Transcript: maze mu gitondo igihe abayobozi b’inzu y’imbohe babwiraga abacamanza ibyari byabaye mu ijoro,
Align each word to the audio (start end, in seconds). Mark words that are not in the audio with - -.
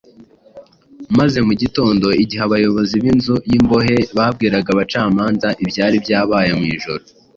maze 1.17 1.37
mu 1.47 1.53
gitondo 1.61 2.07
igihe 2.23 2.41
abayobozi 2.47 2.95
b’inzu 3.03 3.35
y’imbohe 3.49 3.95
babwiraga 4.17 4.69
abacamanza 4.75 5.47
ibyari 5.63 5.95
byabaye 6.05 6.51
mu 6.59 6.65
ijoro, 6.75 7.03